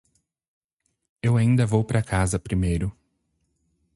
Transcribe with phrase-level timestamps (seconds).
[1.21, 2.91] Eu ainda vou para casa primeiro.